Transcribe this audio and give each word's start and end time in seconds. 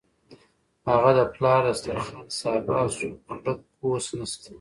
هغه 0.89 1.11
د 1.17 1.21
پلار 1.33 1.61
د 1.65 1.67
دسترخوان 1.69 2.27
سابه 2.39 2.73
او 2.81 2.87
سوکړک 2.97 3.59
اوس 3.83 4.05
نشته. 4.17 4.49